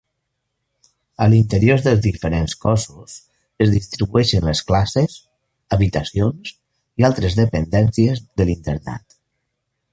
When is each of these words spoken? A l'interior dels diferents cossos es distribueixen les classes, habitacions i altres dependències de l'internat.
A 1.25 1.25
l'interior 1.33 1.83
dels 1.87 2.01
diferents 2.05 2.55
cossos 2.63 3.19
es 3.67 3.75
distribueixen 3.75 4.49
les 4.49 4.63
classes, 4.71 5.21
habitacions 5.77 6.53
i 7.03 7.09
altres 7.11 7.41
dependències 7.45 8.27
de 8.41 8.49
l'internat. 8.51 9.19